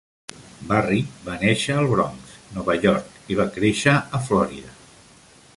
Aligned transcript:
Barry 0.69 1.01
va 1.27 1.35
néixer 1.43 1.75
al 1.81 1.91
Bronx, 1.93 2.33
Nova 2.57 2.79
York, 2.89 3.15
i 3.35 3.41
va 3.43 3.49
créixer 3.59 3.97
a 4.21 4.27
Florida. 4.31 4.77